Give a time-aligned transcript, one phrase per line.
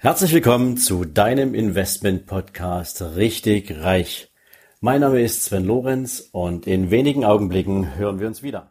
[0.00, 4.30] Herzlich willkommen zu deinem Investment Podcast Richtig Reich.
[4.80, 8.70] Mein Name ist Sven Lorenz und in wenigen Augenblicken hören wir uns wieder.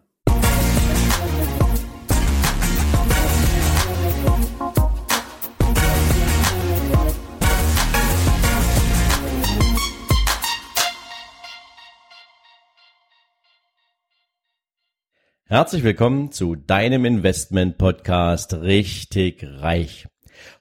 [15.44, 20.08] Herzlich willkommen zu deinem Investment Podcast Richtig Reich.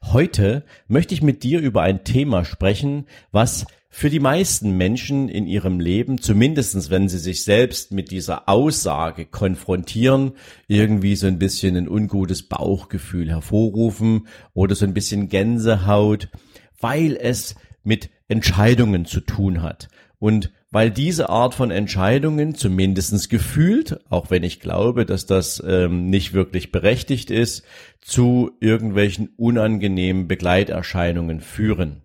[0.02, 5.46] Heute möchte ich mit dir über ein Thema sprechen, was für die meisten Menschen in
[5.46, 10.32] ihrem Leben, zumindestens wenn sie sich selbst mit dieser Aussage konfrontieren,
[10.68, 16.28] irgendwie so ein bisschen ein ungutes Bauchgefühl hervorrufen oder so ein bisschen Gänsehaut,
[16.78, 17.54] weil es
[17.84, 19.88] mit Entscheidungen zu tun hat.
[20.18, 26.10] Und weil diese Art von Entscheidungen zumindestens gefühlt, auch wenn ich glaube, dass das ähm,
[26.10, 27.64] nicht wirklich berechtigt ist,
[28.00, 32.02] zu irgendwelchen unangenehmen Begleiterscheinungen führen.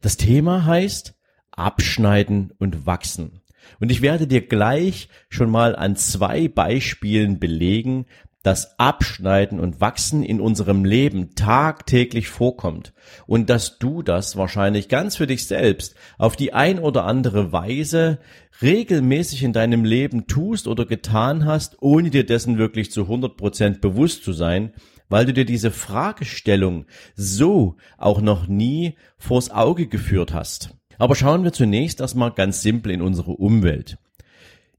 [0.00, 1.14] Das Thema heißt
[1.50, 3.40] Abschneiden und Wachsen.
[3.80, 8.06] Und ich werde dir gleich schon mal an zwei Beispielen belegen,
[8.44, 12.92] dass Abschneiden und Wachsen in unserem Leben tagtäglich vorkommt
[13.26, 18.18] und dass du das wahrscheinlich ganz für dich selbst auf die ein oder andere Weise
[18.60, 23.80] regelmäßig in deinem Leben tust oder getan hast, ohne dir dessen wirklich zu 100 Prozent
[23.80, 24.74] bewusst zu sein,
[25.08, 26.84] weil du dir diese Fragestellung
[27.16, 30.76] so auch noch nie vors Auge geführt hast.
[30.98, 33.96] Aber schauen wir zunächst erstmal ganz simpel in unsere Umwelt.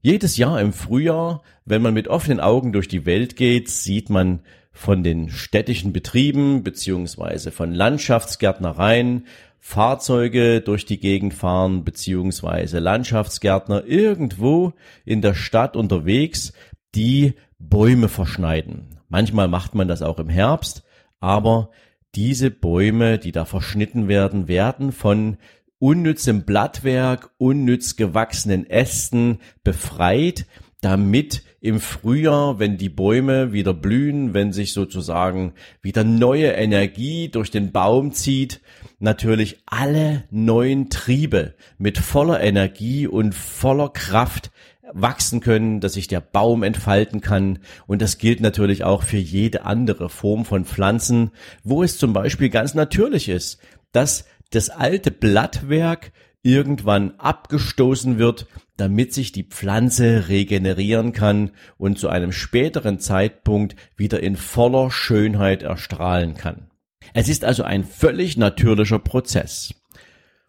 [0.06, 4.38] Jedes Jahr im Frühjahr, wenn man mit offenen Augen durch die Welt geht, sieht man
[4.70, 9.26] von den städtischen Betrieben beziehungsweise von Landschaftsgärtnereien
[9.58, 16.52] Fahrzeuge durch die Gegend fahren beziehungsweise Landschaftsgärtner irgendwo in der Stadt unterwegs,
[16.94, 19.00] die Bäume verschneiden.
[19.08, 20.84] Manchmal macht man das auch im Herbst,
[21.18, 21.70] aber
[22.14, 25.36] diese Bäume, die da verschnitten werden, werden von
[25.78, 30.46] unnützem Blattwerk, unnütz gewachsenen Ästen befreit,
[30.80, 37.50] damit im Frühjahr, wenn die Bäume wieder blühen, wenn sich sozusagen wieder neue Energie durch
[37.50, 38.60] den Baum zieht,
[38.98, 44.50] natürlich alle neuen Triebe mit voller Energie und voller Kraft
[44.92, 47.58] wachsen können, dass sich der Baum entfalten kann.
[47.86, 51.32] Und das gilt natürlich auch für jede andere Form von Pflanzen,
[51.64, 53.58] wo es zum Beispiel ganz natürlich ist,
[53.92, 56.12] dass das alte Blattwerk
[56.42, 58.46] irgendwann abgestoßen wird,
[58.76, 65.62] damit sich die Pflanze regenerieren kann und zu einem späteren Zeitpunkt wieder in voller Schönheit
[65.62, 66.70] erstrahlen kann.
[67.14, 69.74] Es ist also ein völlig natürlicher Prozess.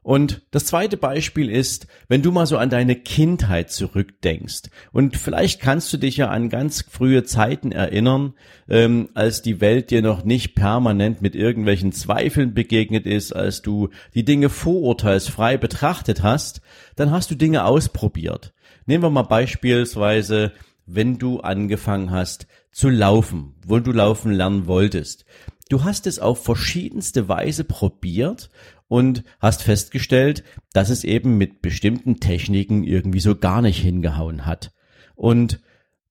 [0.07, 4.69] Und das zweite Beispiel ist, wenn du mal so an deine Kindheit zurückdenkst.
[4.93, 8.33] Und vielleicht kannst du dich ja an ganz frühe Zeiten erinnern,
[8.69, 13.89] ähm, als die Welt dir noch nicht permanent mit irgendwelchen Zweifeln begegnet ist, als du
[14.15, 16.61] die Dinge vorurteilsfrei betrachtet hast,
[16.95, 18.53] dann hast du Dinge ausprobiert.
[18.85, 20.53] Nehmen wir mal beispielsweise,
[20.85, 25.25] wenn du angefangen hast zu laufen, wo du laufen lernen wolltest.
[25.69, 28.49] Du hast es auf verschiedenste Weise probiert
[28.87, 30.43] und hast festgestellt,
[30.73, 34.71] dass es eben mit bestimmten Techniken irgendwie so gar nicht hingehauen hat.
[35.15, 35.59] Und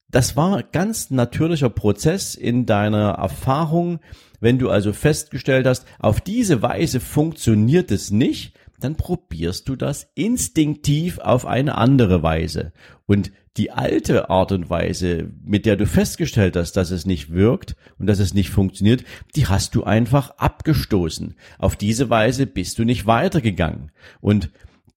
[0.08, 4.00] das war ganz natürlicher Prozess in deiner Erfahrung.
[4.40, 10.10] Wenn du also festgestellt hast, auf diese Weise funktioniert es nicht, dann probierst du das
[10.14, 12.72] instinktiv auf eine andere Weise.
[13.06, 17.74] Und die alte Art und Weise, mit der du festgestellt hast, dass es nicht wirkt
[17.98, 19.04] und dass es nicht funktioniert,
[19.34, 21.34] die hast du einfach abgestoßen.
[21.58, 23.92] Auf diese Weise bist du nicht weitergegangen.
[24.20, 24.50] Und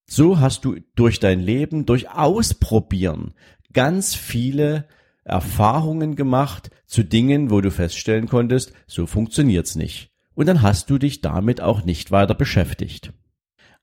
[0.06, 3.34] so hast du durch dein Leben, durch Ausprobieren
[3.72, 4.86] ganz viele
[5.24, 10.12] Erfahrungen gemacht zu Dingen, wo du feststellen konntest, so funktioniert's nicht.
[10.34, 13.14] Und dann hast du dich damit auch nicht weiter beschäftigt.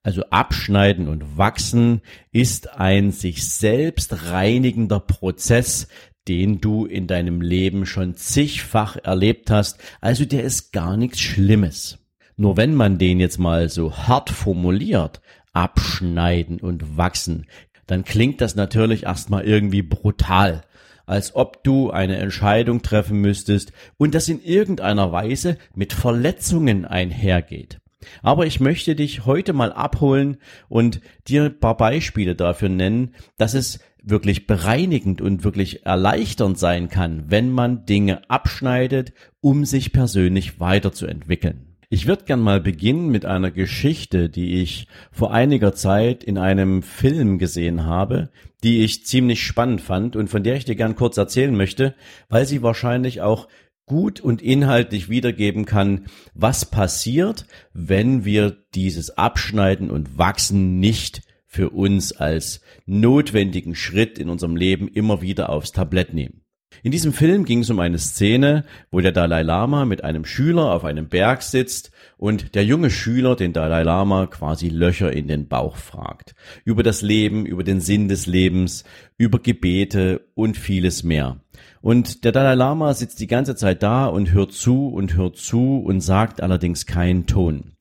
[0.06, 2.00] Also abschneiden und wachsen
[2.30, 5.88] ist ein sich selbst reinigender Prozess,
[6.28, 9.80] den du in deinem Leben schon zigfach erlebt hast.
[10.00, 11.98] Also der ist gar nichts Schlimmes.
[12.36, 15.20] Nur wenn man den jetzt mal so hart formuliert,
[15.52, 17.46] abschneiden und wachsen,
[17.88, 20.62] dann klingt das natürlich erstmal irgendwie brutal
[21.08, 27.78] als ob du eine Entscheidung treffen müsstest und das in irgendeiner Weise mit Verletzungen einhergeht.
[28.22, 30.36] Aber ich möchte dich heute mal abholen
[30.68, 36.88] und dir ein paar Beispiele dafür nennen, dass es wirklich bereinigend und wirklich erleichternd sein
[36.88, 41.76] kann, wenn man Dinge abschneidet, um sich persönlich weiterzuentwickeln.
[41.88, 46.82] Ich würde gern mal beginnen mit einer Geschichte, die ich vor einiger Zeit in einem
[46.82, 48.30] Film gesehen habe,
[48.64, 51.94] die ich ziemlich spannend fand und von der ich dir gern kurz erzählen möchte,
[52.28, 53.46] weil sie wahrscheinlich auch
[53.86, 61.70] gut und inhaltlich wiedergeben kann, was passiert, wenn wir dieses Abschneiden und Wachsen nicht für
[61.70, 66.42] uns als notwendigen Schritt in unserem Leben immer wieder aufs Tablett nehmen.
[66.82, 70.72] In diesem Film ging es um eine Szene, wo der Dalai Lama mit einem Schüler
[70.72, 75.48] auf einem Berg sitzt und der junge Schüler den Dalai Lama quasi Löcher in den
[75.48, 76.34] Bauch fragt.
[76.64, 78.84] Über das Leben, über den Sinn des Lebens,
[79.16, 81.40] über Gebete und vieles mehr.
[81.86, 85.78] Und der Dalai Lama sitzt die ganze Zeit da und hört zu und hört zu
[85.78, 87.76] und sagt allerdings keinen Ton.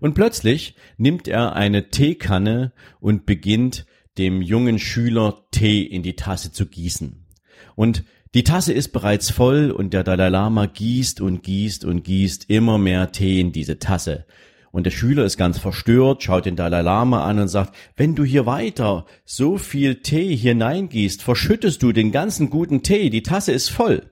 [0.00, 3.84] Und plötzlich nimmt er eine Teekanne und beginnt
[4.16, 7.26] dem jungen Schüler Tee in die Tasse zu gießen.
[7.74, 12.48] Und die Tasse ist bereits voll und der Dalai Lama gießt und gießt und gießt
[12.48, 14.24] immer mehr Tee in diese Tasse.
[14.72, 18.24] Und der Schüler ist ganz verstört, schaut den Dalai Lama an und sagt, wenn du
[18.24, 23.68] hier weiter so viel Tee hineingießt, verschüttest du den ganzen guten Tee, die Tasse ist
[23.68, 24.10] voll.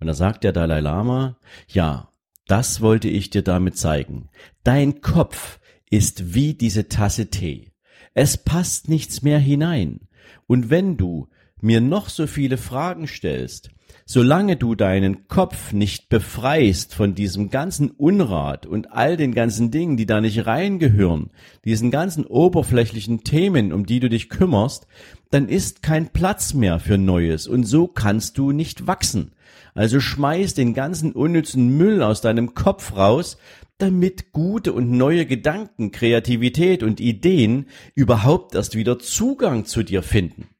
[0.00, 1.38] Und da sagt der Dalai Lama,
[1.68, 2.08] ja,
[2.48, 4.28] das wollte ich dir damit zeigen.
[4.64, 7.72] Dein Kopf ist wie diese Tasse Tee.
[8.12, 10.00] Es passt nichts mehr hinein.
[10.48, 11.28] Und wenn du
[11.62, 13.70] mir noch so viele Fragen stellst,
[14.04, 19.96] solange du deinen Kopf nicht befreist von diesem ganzen Unrat und all den ganzen Dingen,
[19.96, 21.30] die da nicht reingehören,
[21.64, 24.86] diesen ganzen oberflächlichen Themen, um die du dich kümmerst,
[25.30, 29.32] dann ist kein Platz mehr für Neues und so kannst du nicht wachsen.
[29.74, 33.38] Also schmeiß den ganzen unnützen Müll aus deinem Kopf raus,
[33.78, 40.51] damit gute und neue Gedanken, Kreativität und Ideen überhaupt erst wieder Zugang zu dir finden.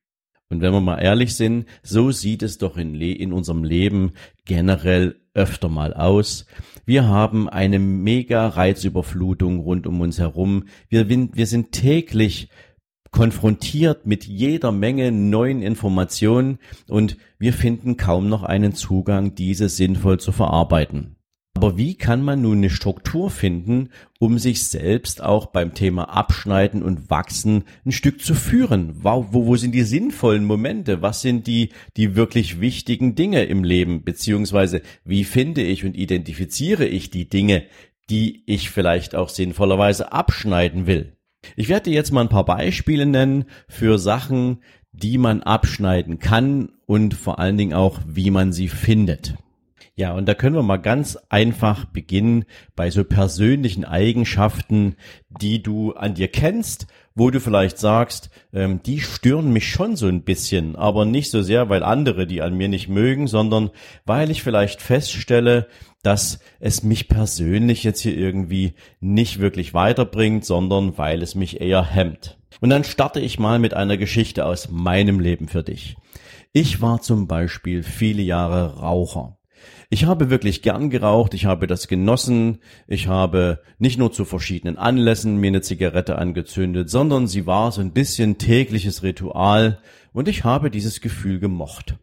[0.52, 4.12] Und wenn wir mal ehrlich sind, so sieht es doch in, in unserem Leben
[4.44, 6.44] generell öfter mal aus.
[6.84, 10.64] Wir haben eine mega Reizüberflutung rund um uns herum.
[10.90, 12.50] Wir, wir sind täglich
[13.10, 20.20] konfrontiert mit jeder Menge neuen Informationen und wir finden kaum noch einen Zugang, diese sinnvoll
[20.20, 21.16] zu verarbeiten.
[21.54, 26.82] Aber wie kann man nun eine Struktur finden, um sich selbst auch beim Thema Abschneiden
[26.82, 29.04] und Wachsen ein Stück zu führen?
[29.04, 31.02] Wo, wo, sind die sinnvollen Momente?
[31.02, 34.02] Was sind die, die wirklich wichtigen Dinge im Leben?
[34.02, 37.64] Beziehungsweise wie finde ich und identifiziere ich die Dinge,
[38.10, 41.16] die ich vielleicht auch sinnvollerweise abschneiden will?
[41.54, 44.62] Ich werde dir jetzt mal ein paar Beispiele nennen für Sachen,
[44.92, 49.36] die man abschneiden kann und vor allen Dingen auch, wie man sie findet.
[49.94, 54.96] Ja, und da können wir mal ganz einfach beginnen bei so persönlichen Eigenschaften,
[55.28, 60.06] die du an dir kennst, wo du vielleicht sagst, ähm, die stören mich schon so
[60.06, 63.70] ein bisschen, aber nicht so sehr, weil andere die an mir nicht mögen, sondern
[64.06, 65.68] weil ich vielleicht feststelle,
[66.02, 71.84] dass es mich persönlich jetzt hier irgendwie nicht wirklich weiterbringt, sondern weil es mich eher
[71.84, 72.38] hemmt.
[72.60, 75.96] Und dann starte ich mal mit einer Geschichte aus meinem Leben für dich.
[76.52, 79.36] Ich war zum Beispiel viele Jahre Raucher.
[79.92, 84.78] Ich habe wirklich gern geraucht, ich habe das genossen, ich habe nicht nur zu verschiedenen
[84.78, 89.80] Anlässen mir eine Zigarette angezündet, sondern sie war so ein bisschen tägliches Ritual
[90.14, 91.96] und ich habe dieses Gefühl gemocht.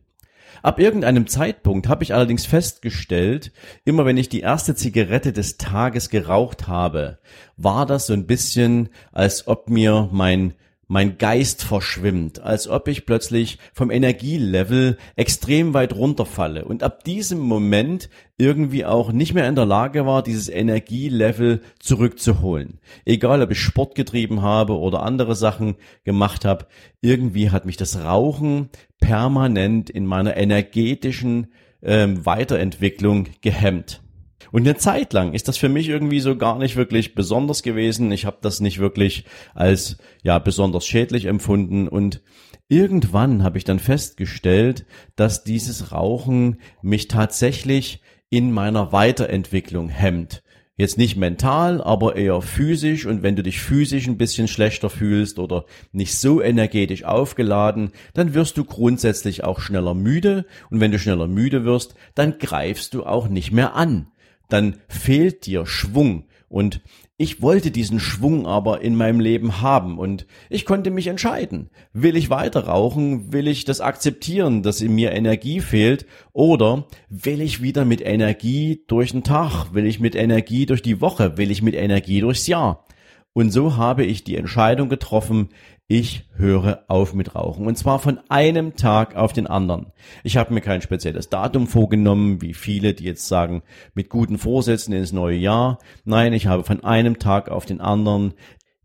[0.62, 3.52] Ab irgendeinem Zeitpunkt habe ich allerdings festgestellt,
[3.86, 7.18] immer wenn ich die erste Zigarette des Tages geraucht habe,
[7.58, 10.54] war das so ein bisschen, als ob mir mein
[10.90, 17.40] mein Geist verschwimmt, als ob ich plötzlich vom Energielevel extrem weit runterfalle und ab diesem
[17.40, 18.10] Moment
[18.40, 22.80] irgendwie auch nicht mehr in der Lage war, dieses Energielevel zurückzuholen.
[23.06, 25.76] Egal, ob ich Sport getrieben habe oder andere Sachen
[26.06, 26.66] gemacht habe,
[27.02, 34.02] irgendwie hat mich das Rauchen permanent in meiner energetischen ähm, Weiterentwicklung gehemmt.
[34.52, 38.12] Und eine Zeit lang ist das für mich irgendwie so gar nicht wirklich besonders gewesen.
[38.12, 42.22] Ich habe das nicht wirklich als ja besonders schädlich empfunden und
[42.68, 50.44] irgendwann habe ich dann festgestellt, dass dieses Rauchen mich tatsächlich in meiner Weiterentwicklung hemmt.
[50.78, 53.06] Jetzt nicht mental, aber eher physisch.
[53.06, 58.34] Und wenn du dich physisch ein bisschen schlechter fühlst oder nicht so energetisch aufgeladen, dann
[58.34, 60.46] wirst du grundsätzlich auch schneller müde.
[60.70, 64.08] Und wenn du schneller müde wirst, dann greifst du auch nicht mehr an
[64.50, 66.26] dann fehlt dir Schwung.
[66.50, 66.82] Und
[67.22, 71.70] ich wollte diesen Schwung aber in meinem Leben haben und ich konnte mich entscheiden.
[71.92, 73.34] Will ich weiter rauchen?
[73.34, 76.06] Will ich das akzeptieren, dass in mir Energie fehlt?
[76.32, 79.74] Oder will ich wieder mit Energie durch den Tag?
[79.74, 81.38] Will ich mit Energie durch die Woche?
[81.38, 82.86] Will ich mit Energie durchs Jahr?
[83.34, 85.50] Und so habe ich die Entscheidung getroffen,
[85.88, 87.66] ich höre auf mit Rauchen.
[87.66, 89.92] Und zwar von einem Tag auf den anderen.
[90.24, 93.64] Ich habe mir kein spezielles Datum vorgenommen, wie viele, die jetzt sagen,
[93.96, 95.80] mit guten Vorsätzen ins neue Jahr.
[96.06, 98.36] Nein, ich habe von einem Tag auf den anderen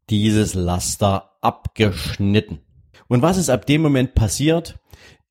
[0.09, 2.61] dieses Laster abgeschnitten.
[3.07, 4.77] Und was ist ab dem Moment passiert?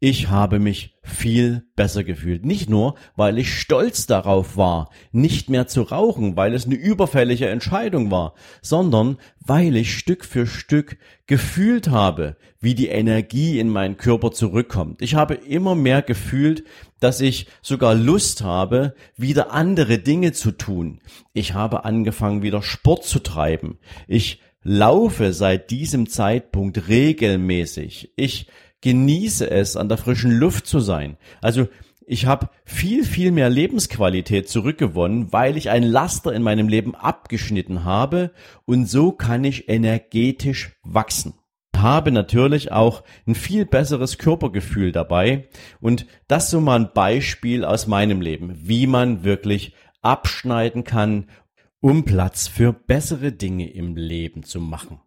[0.04, 2.44] Ich habe mich viel besser gefühlt.
[2.44, 7.48] Nicht nur, weil ich stolz darauf war, nicht mehr zu rauchen, weil es eine überfällige
[7.48, 13.96] Entscheidung war, sondern weil ich Stück für Stück gefühlt habe, wie die Energie in meinen
[13.96, 15.02] Körper zurückkommt.
[15.02, 16.66] Ich habe immer mehr gefühlt,
[17.00, 21.00] dass ich sogar Lust habe, wieder andere Dinge zu tun.
[21.32, 23.78] Ich habe angefangen, wieder Sport zu treiben.
[24.10, 28.12] Ich laufe seit diesem Zeitpunkt regelmäßig.
[28.18, 28.48] Ich
[28.84, 31.16] genieße es, an der frischen Luft zu sein.
[31.42, 31.70] Also
[32.06, 37.86] ich habe viel, viel mehr Lebensqualität zurückgewonnen, weil ich ein Laster in meinem Leben abgeschnitten
[37.86, 38.32] habe
[38.66, 41.34] und so kann ich energetisch wachsen.
[41.78, 45.48] Habe natürlich auch ein viel besseres Körpergefühl dabei
[45.80, 51.30] und das so mal ein Beispiel aus meinem Leben, wie man wirklich abschneiden kann,
[51.80, 55.00] um Platz für bessere Dinge im Leben zu machen.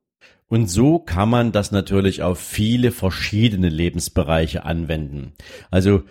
[0.48, 5.32] Und so kann man das natürlich auf viele verschiedene Lebensbereiche anwenden.
[5.70, 6.02] Also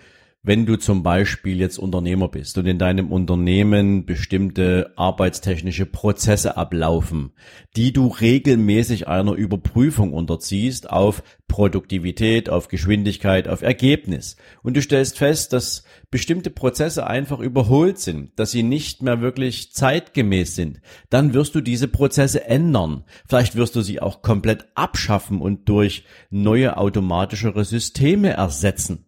[0.46, 7.32] wenn du zum Beispiel jetzt Unternehmer bist und in deinem Unternehmen bestimmte arbeitstechnische Prozesse ablaufen,
[7.74, 15.18] die du regelmäßig einer Überprüfung unterziehst auf Produktivität, auf Geschwindigkeit, auf Ergebnis und du stellst
[15.18, 21.34] fest, dass bestimmte Prozesse einfach überholt sind, dass sie nicht mehr wirklich zeitgemäß sind, dann
[21.34, 23.02] wirst du diese Prozesse ändern.
[23.28, 29.05] Vielleicht wirst du sie auch komplett abschaffen und durch neue automatischere Systeme ersetzen.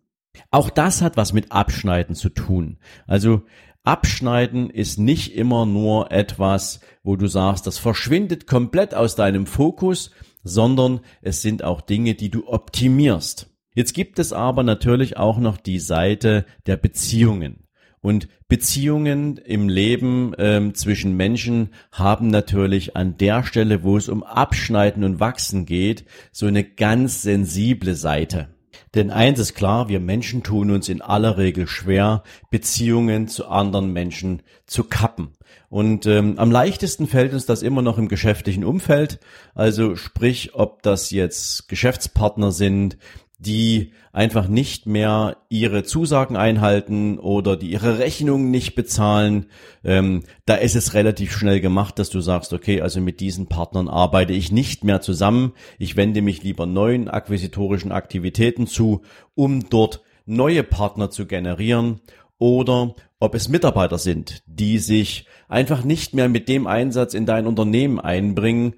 [0.50, 2.78] Auch das hat was mit Abschneiden zu tun.
[3.06, 3.42] Also
[3.84, 10.10] Abschneiden ist nicht immer nur etwas, wo du sagst, das verschwindet komplett aus deinem Fokus,
[10.44, 13.50] sondern es sind auch Dinge, die du optimierst.
[13.74, 17.68] Jetzt gibt es aber natürlich auch noch die Seite der Beziehungen.
[18.00, 24.22] Und Beziehungen im Leben ähm, zwischen Menschen haben natürlich an der Stelle, wo es um
[24.22, 28.48] Abschneiden und Wachsen geht, so eine ganz sensible Seite.
[28.94, 33.92] Denn eins ist klar, wir Menschen tun uns in aller Regel schwer, Beziehungen zu anderen
[33.92, 35.32] Menschen zu kappen.
[35.70, 39.20] Und ähm, am leichtesten fällt uns das immer noch im geschäftlichen Umfeld.
[39.54, 42.96] Also sprich, ob das jetzt Geschäftspartner sind,
[43.38, 49.46] die einfach nicht mehr ihre Zusagen einhalten oder die ihre Rechnungen nicht bezahlen,
[49.84, 53.88] ähm, da ist es relativ schnell gemacht, dass du sagst, okay, also mit diesen Partnern
[53.88, 59.02] arbeite ich nicht mehr zusammen, ich wende mich lieber neuen akquisitorischen Aktivitäten zu,
[59.36, 62.00] um dort neue Partner zu generieren
[62.38, 67.46] oder ob es Mitarbeiter sind, die sich einfach nicht mehr mit dem Einsatz in dein
[67.46, 68.74] Unternehmen einbringen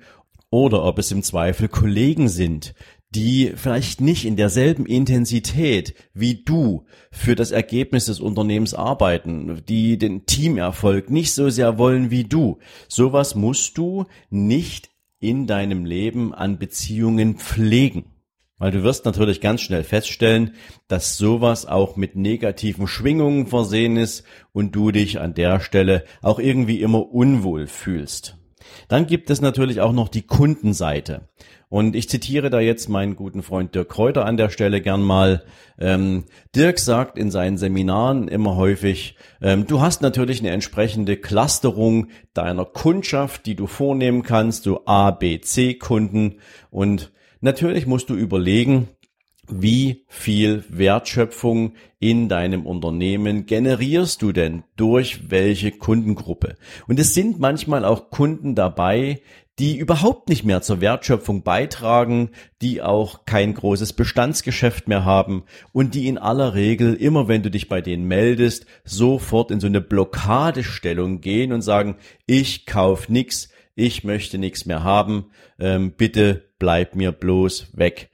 [0.50, 2.74] oder ob es im Zweifel Kollegen sind,
[3.14, 9.98] die vielleicht nicht in derselben Intensität wie du für das Ergebnis des Unternehmens arbeiten, die
[9.98, 12.58] den Teamerfolg nicht so sehr wollen wie du.
[12.88, 18.04] Sowas musst du nicht in deinem Leben an Beziehungen pflegen.
[18.58, 20.54] Weil du wirst natürlich ganz schnell feststellen,
[20.86, 26.38] dass sowas auch mit negativen Schwingungen versehen ist und du dich an der Stelle auch
[26.38, 28.36] irgendwie immer unwohl fühlst.
[28.88, 31.28] Dann gibt es natürlich auch noch die Kundenseite.
[31.70, 35.44] Und ich zitiere da jetzt meinen guten Freund Dirk Kräuter an der Stelle gern mal.
[35.78, 36.24] Ähm,
[36.54, 42.64] Dirk sagt in seinen Seminaren immer häufig, ähm, du hast natürlich eine entsprechende Clusterung deiner
[42.64, 46.40] Kundschaft, die du vornehmen kannst, so A, B, C Kunden.
[46.70, 48.88] Und natürlich musst du überlegen,
[49.48, 56.56] wie viel Wertschöpfung in deinem Unternehmen generierst du denn durch welche Kundengruppe?
[56.88, 59.20] Und es sind manchmal auch Kunden dabei,
[59.60, 62.30] die überhaupt nicht mehr zur Wertschöpfung beitragen,
[62.62, 67.50] die auch kein großes Bestandsgeschäft mehr haben und die in aller Regel immer, wenn du
[67.50, 73.50] dich bei denen meldest, sofort in so eine Blockadestellung gehen und sagen, ich kauf nix,
[73.74, 75.26] ich möchte nichts mehr haben,
[75.58, 78.08] ähm, bitte bleib mir bloß weg.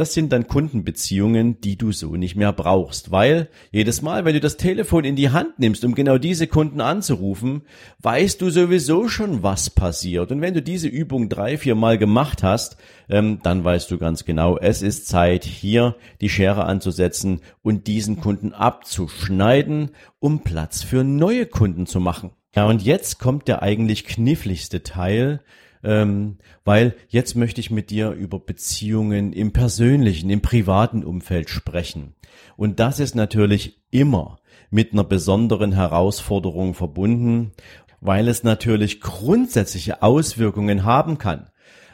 [0.00, 4.40] Das sind dann Kundenbeziehungen, die du so nicht mehr brauchst, weil jedes Mal, wenn du
[4.40, 7.64] das Telefon in die Hand nimmst, um genau diese Kunden anzurufen,
[7.98, 10.32] weißt du sowieso schon, was passiert.
[10.32, 12.78] Und wenn du diese Übung drei, vier Mal gemacht hast,
[13.10, 18.22] ähm, dann weißt du ganz genau, es ist Zeit, hier die Schere anzusetzen und diesen
[18.22, 22.30] Kunden abzuschneiden, um Platz für neue Kunden zu machen.
[22.56, 25.42] Ja, und jetzt kommt der eigentlich kniffligste Teil,
[25.82, 32.14] ähm, weil jetzt möchte ich mit dir über Beziehungen im persönlichen, im privaten Umfeld sprechen.
[32.56, 34.38] Und das ist natürlich immer
[34.70, 37.52] mit einer besonderen Herausforderung verbunden,
[38.00, 41.50] weil es natürlich grundsätzliche Auswirkungen haben kann.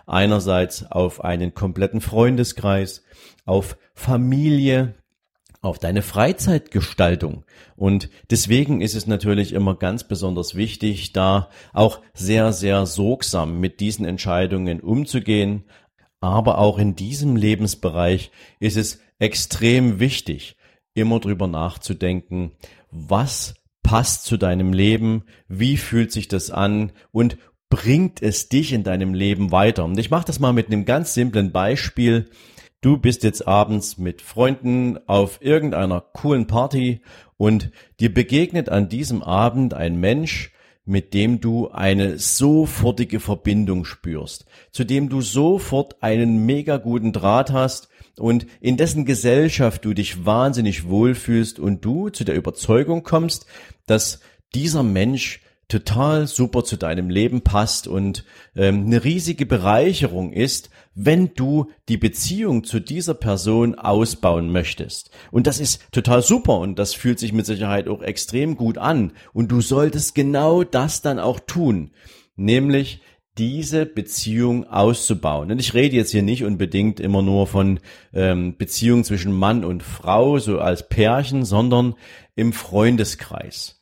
[0.06, 3.02] Einerseits auf einen kompletten Freundeskreis,
[3.44, 4.94] auf Familie,
[5.66, 7.44] auf deine Freizeitgestaltung.
[7.76, 13.80] Und deswegen ist es natürlich immer ganz besonders wichtig, da auch sehr, sehr sorgsam mit
[13.80, 15.64] diesen Entscheidungen umzugehen.
[16.20, 18.30] Aber auch in diesem Lebensbereich
[18.60, 20.56] ist es extrem wichtig,
[20.94, 22.52] immer drüber nachzudenken,
[22.90, 27.36] was passt zu deinem Leben, wie fühlt sich das an und
[27.68, 29.84] bringt es dich in deinem Leben weiter.
[29.84, 32.30] Und ich mache das mal mit einem ganz simplen Beispiel.
[32.86, 37.00] Du bist jetzt abends mit Freunden auf irgendeiner coolen Party
[37.36, 40.52] und dir begegnet an diesem Abend ein Mensch,
[40.84, 47.50] mit dem du eine sofortige Verbindung spürst, zu dem du sofort einen mega guten Draht
[47.50, 47.88] hast
[48.20, 53.46] und in dessen Gesellschaft du dich wahnsinnig wohlfühlst und du zu der Überzeugung kommst,
[53.86, 54.20] dass
[54.54, 61.34] dieser Mensch total super zu deinem Leben passt und ähm, eine riesige Bereicherung ist, wenn
[61.34, 65.10] du die Beziehung zu dieser Person ausbauen möchtest.
[65.30, 69.12] Und das ist total super und das fühlt sich mit Sicherheit auch extrem gut an.
[69.32, 71.90] Und du solltest genau das dann auch tun,
[72.36, 73.00] nämlich
[73.36, 75.50] diese Beziehung auszubauen.
[75.50, 77.80] Und ich rede jetzt hier nicht unbedingt immer nur von
[78.14, 81.94] ähm, Beziehungen zwischen Mann und Frau, so als Pärchen, sondern
[82.34, 83.75] im Freundeskreis.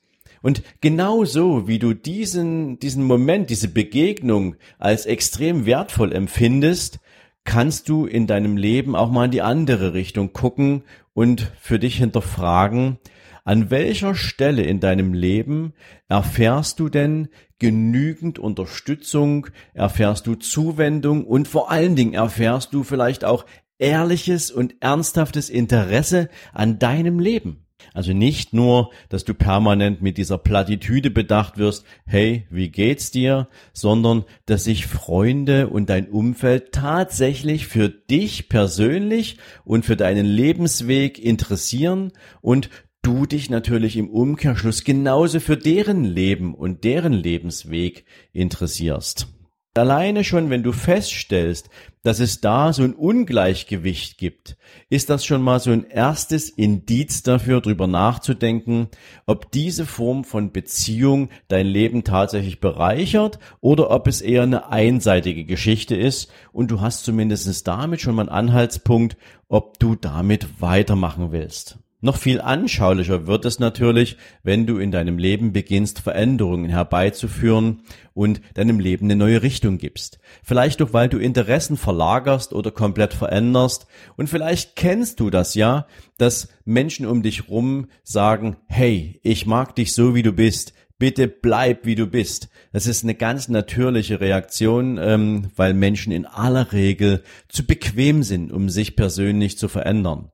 [0.45, 7.01] Und genauso wie du diesen, diesen Moment, diese Begegnung als extrem wertvoll empfindest,
[7.45, 10.83] kannst du in deinem Leben auch mal in die andere Richtung gucken
[11.15, 12.99] und für dich hinterfragen,
[13.45, 15.73] an welcher Stelle in deinem Leben
[16.11, 23.25] erfährst du denn genügend Unterstützung, erfährst du Zuwendung und vor allen Dingen erfährst du vielleicht
[23.25, 23.47] auch
[23.79, 27.64] ehrliches und ernsthaftes Interesse an deinem Leben.
[27.93, 33.49] Also nicht nur, dass du permanent mit dieser Plattitüde bedacht wirst, hey, wie geht's dir,
[33.73, 41.19] sondern dass sich Freunde und dein Umfeld tatsächlich für dich persönlich und für deinen Lebensweg
[41.19, 42.71] interessieren und
[43.03, 49.34] du dich natürlich im Umkehrschluss genauso für deren Leben und deren Lebensweg interessierst.
[49.77, 51.69] Alleine schon, wenn du feststellst,
[52.05, 54.57] dass es da so ein Ungleichgewicht gibt,
[54.89, 58.87] ist das schon mal so ein erstes Indiz dafür, drüber nachzudenken,
[59.27, 65.45] ob diese Form von Beziehung dein Leben tatsächlich bereichert oder ob es eher eine einseitige
[65.45, 69.17] Geschichte ist und du hast zumindest damit schon mal einen Anhaltspunkt,
[69.49, 71.79] ob du damit weitermachen willst.
[72.05, 77.81] Noch viel anschaulicher wird es natürlich, wenn du in deinem Leben beginnst, Veränderungen herbeizuführen
[78.13, 80.19] und deinem Leben eine neue Richtung gibst.
[80.43, 83.87] Vielleicht auch, weil du Interessen verlagerst oder komplett veränderst.
[84.19, 85.87] Und vielleicht kennst du das ja,
[86.19, 90.75] dass Menschen um dich rum sagen, hey, ich mag dich so, wie du bist.
[90.99, 92.51] Bitte bleib, wie du bist.
[92.71, 98.53] Das ist eine ganz natürliche Reaktion, ähm, weil Menschen in aller Regel zu bequem sind,
[98.53, 100.31] um sich persönlich zu verändern.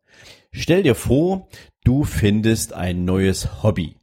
[0.53, 1.49] Stell dir vor,
[1.85, 3.97] du findest ein neues Hobby.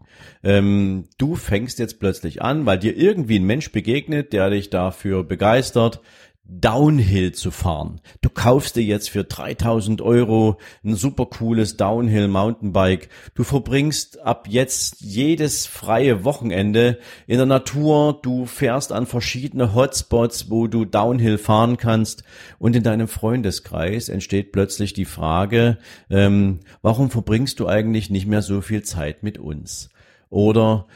[0.43, 5.23] Ähm, du fängst jetzt plötzlich an, weil dir irgendwie ein Mensch begegnet, der dich dafür
[5.23, 6.01] begeistert,
[6.49, 7.99] Downhill zu fahren.
[8.21, 13.09] Du kaufst dir jetzt für 3000 Euro ein super cooles Downhill Mountainbike.
[13.35, 18.19] Du verbringst ab jetzt jedes freie Wochenende in der Natur.
[18.21, 22.23] Du fährst an verschiedene Hotspots, wo du Downhill fahren kannst.
[22.59, 25.77] Und in deinem Freundeskreis entsteht plötzlich die Frage,
[26.09, 29.89] ähm, warum verbringst du eigentlich nicht mehr so viel Zeit mit uns?
[30.29, 30.87] Oder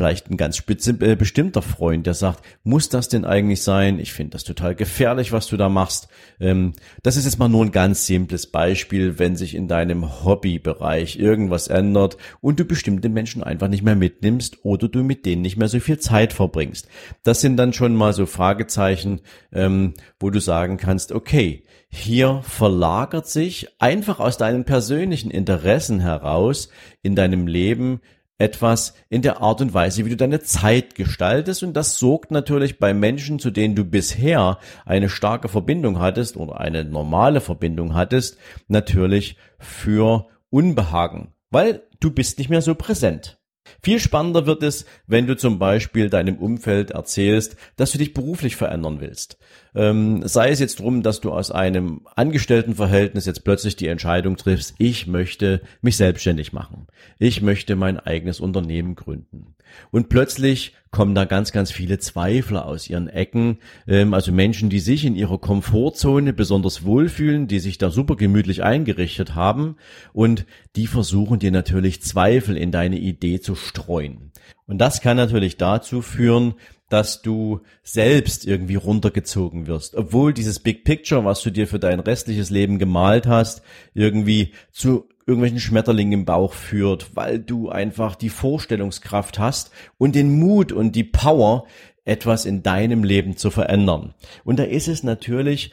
[0.00, 3.98] vielleicht ein ganz spitze, äh, bestimmter Freund, der sagt, muss das denn eigentlich sein?
[3.98, 6.08] Ich finde das total gefährlich, was du da machst.
[6.40, 11.18] Ähm, das ist jetzt mal nur ein ganz simples Beispiel, wenn sich in deinem Hobbybereich
[11.18, 15.58] irgendwas ändert und du bestimmte Menschen einfach nicht mehr mitnimmst oder du mit denen nicht
[15.58, 16.88] mehr so viel Zeit verbringst.
[17.22, 19.20] Das sind dann schon mal so Fragezeichen,
[19.52, 26.70] ähm, wo du sagen kannst, okay, hier verlagert sich einfach aus deinen persönlichen Interessen heraus
[27.02, 28.00] in deinem Leben
[28.40, 31.62] etwas in der Art und Weise, wie du deine Zeit gestaltest.
[31.62, 36.60] Und das sorgt natürlich bei Menschen, zu denen du bisher eine starke Verbindung hattest oder
[36.60, 43.39] eine normale Verbindung hattest, natürlich für Unbehagen, weil du bist nicht mehr so präsent.
[43.82, 48.56] Viel spannender wird es, wenn du zum Beispiel deinem Umfeld erzählst, dass du dich beruflich
[48.56, 49.38] verändern willst.
[49.74, 54.74] Ähm, sei es jetzt drum, dass du aus einem Angestelltenverhältnis jetzt plötzlich die Entscheidung triffst,
[54.78, 56.86] ich möchte mich selbstständig machen.
[57.18, 59.54] Ich möchte mein eigenes Unternehmen gründen.
[59.90, 63.58] Und plötzlich kommen da ganz, ganz viele Zweifler aus ihren Ecken.
[63.86, 68.62] Ähm, also Menschen, die sich in ihrer Komfortzone besonders wohlfühlen, die sich da super gemütlich
[68.62, 69.76] eingerichtet haben
[70.12, 74.32] und die versuchen dir natürlich Zweifel in deine Idee zu streuen.
[74.66, 76.54] Und das kann natürlich dazu führen,
[76.88, 82.00] dass du selbst irgendwie runtergezogen wirst, obwohl dieses Big Picture, was du dir für dein
[82.00, 83.62] restliches Leben gemalt hast,
[83.94, 90.38] irgendwie zu irgendwelchen Schmetterlingen im Bauch führt, weil du einfach die Vorstellungskraft hast und den
[90.38, 91.66] Mut und die Power,
[92.04, 94.14] etwas in deinem Leben zu verändern.
[94.42, 95.72] Und da ist es natürlich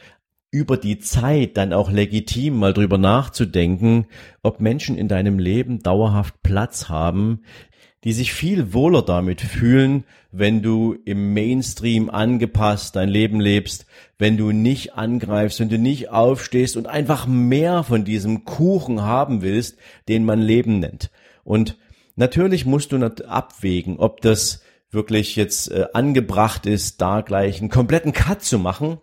[0.50, 4.06] über die Zeit dann auch legitim, mal drüber nachzudenken,
[4.42, 7.42] ob Menschen in deinem Leben dauerhaft Platz haben,
[8.04, 13.86] die sich viel wohler damit fühlen, wenn du im Mainstream angepasst dein Leben lebst,
[14.18, 19.42] wenn du nicht angreifst, wenn du nicht aufstehst und einfach mehr von diesem Kuchen haben
[19.42, 21.10] willst, den man Leben nennt.
[21.44, 21.76] Und
[22.14, 28.12] natürlich musst du abwägen, ob das wirklich jetzt äh, angebracht ist, da gleich einen kompletten
[28.12, 28.98] Cut zu machen.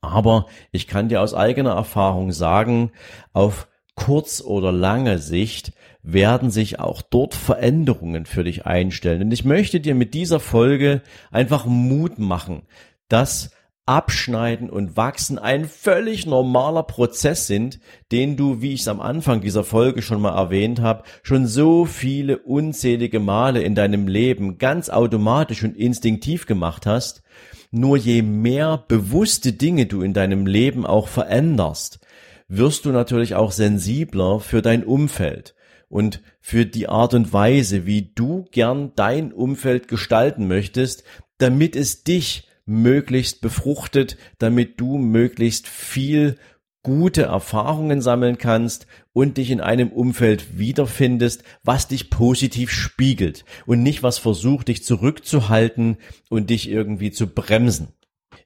[0.00, 2.92] Aber ich kann dir aus eigener Erfahrung sagen,
[3.32, 5.72] auf kurz oder lange Sicht
[6.12, 9.22] werden sich auch dort Veränderungen für dich einstellen.
[9.22, 12.62] Und ich möchte dir mit dieser Folge einfach Mut machen,
[13.08, 13.50] dass
[13.84, 17.78] Abschneiden und Wachsen ein völlig normaler Prozess sind,
[18.10, 21.84] den du, wie ich es am Anfang dieser Folge schon mal erwähnt habe, schon so
[21.84, 27.22] viele unzählige Male in deinem Leben ganz automatisch und instinktiv gemacht hast.
[27.70, 32.00] Nur je mehr bewusste Dinge du in deinem Leben auch veränderst,
[32.48, 35.54] wirst du natürlich auch sensibler für dein Umfeld
[35.88, 41.04] und für die Art und Weise, wie du gern dein Umfeld gestalten möchtest,
[41.38, 46.36] damit es dich möglichst befruchtet, damit du möglichst viel
[46.82, 53.82] gute Erfahrungen sammeln kannst und dich in einem Umfeld wiederfindest, was dich positiv spiegelt und
[53.82, 55.96] nicht was versucht, dich zurückzuhalten
[56.30, 57.88] und dich irgendwie zu bremsen.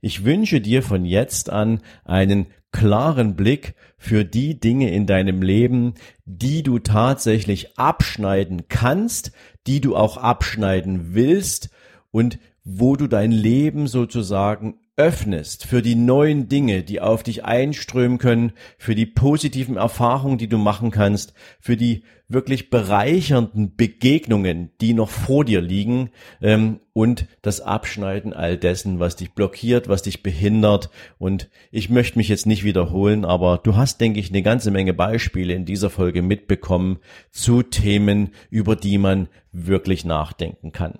[0.00, 5.94] Ich wünsche dir von jetzt an einen klaren Blick für die Dinge in deinem Leben,
[6.24, 9.32] die du tatsächlich abschneiden kannst,
[9.66, 11.70] die du auch abschneiden willst
[12.10, 18.18] und wo du dein Leben sozusagen öffnest für die neuen Dinge, die auf dich einströmen
[18.18, 24.94] können, für die positiven Erfahrungen, die du machen kannst, für die wirklich bereichernden Begegnungen, die
[24.94, 30.22] noch vor dir liegen ähm, und das Abschneiden all dessen, was dich blockiert, was dich
[30.22, 30.90] behindert.
[31.18, 34.92] Und ich möchte mich jetzt nicht wiederholen, aber du hast, denke ich, eine ganze Menge
[34.92, 36.98] Beispiele in dieser Folge mitbekommen
[37.30, 40.98] zu Themen, über die man wirklich nachdenken kann.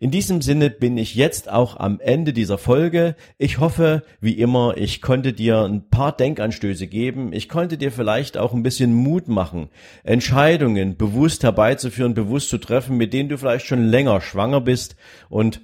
[0.00, 3.16] In diesem Sinne bin ich jetzt auch am Ende dieser Folge.
[3.36, 7.32] Ich hoffe, wie immer, ich konnte dir ein paar Denkanstöße geben.
[7.32, 9.70] Ich konnte dir vielleicht auch ein bisschen Mut machen,
[10.04, 14.96] Entscheidungen bewusst herbeizuführen, bewusst zu treffen, mit denen du vielleicht schon länger schwanger bist.
[15.28, 15.60] Und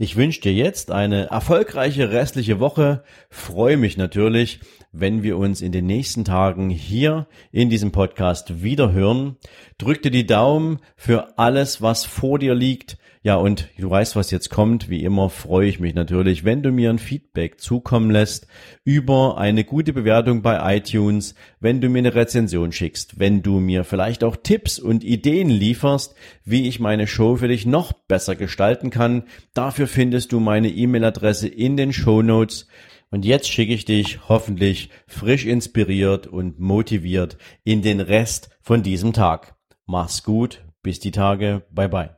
[0.00, 3.02] ich wünsche dir jetzt eine erfolgreiche restliche Woche.
[3.30, 4.60] Freue mich natürlich,
[4.92, 9.36] wenn wir uns in den nächsten Tagen hier in diesem Podcast wieder hören.
[9.76, 12.96] Drück dir die Daumen für alles, was vor dir liegt.
[13.22, 14.88] Ja, und du weißt, was jetzt kommt.
[14.88, 18.46] Wie immer freue ich mich natürlich, wenn du mir ein Feedback zukommen lässt
[18.84, 23.84] über eine gute Bewertung bei iTunes, wenn du mir eine Rezension schickst, wenn du mir
[23.84, 28.90] vielleicht auch Tipps und Ideen lieferst, wie ich meine Show für dich noch besser gestalten
[28.90, 29.24] kann.
[29.52, 32.68] Dafür findest du meine E-Mail-Adresse in den Show Notes.
[33.10, 39.12] Und jetzt schicke ich dich hoffentlich frisch inspiriert und motiviert in den Rest von diesem
[39.12, 39.56] Tag.
[39.86, 42.17] Mach's gut, bis die Tage, bye bye.